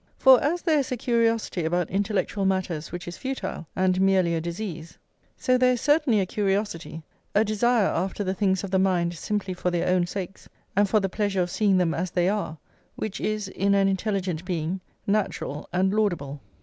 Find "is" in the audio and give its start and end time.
0.79-0.91, 3.07-3.17, 5.73-5.81, 13.21-13.47